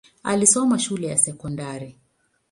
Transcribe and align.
Alisoma 0.23 0.79
shule 0.79 1.07
ya 1.07 1.17
sekondari. 1.17 1.99